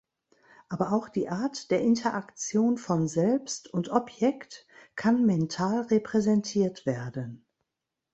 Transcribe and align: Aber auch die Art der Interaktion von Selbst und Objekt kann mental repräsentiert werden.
Aber 0.67 0.93
auch 0.93 1.09
die 1.09 1.29
Art 1.29 1.69
der 1.69 1.81
Interaktion 1.81 2.79
von 2.79 3.07
Selbst 3.07 3.67
und 3.71 3.89
Objekt 3.89 4.65
kann 4.95 5.27
mental 5.27 5.81
repräsentiert 5.81 6.87
werden. 6.87 7.45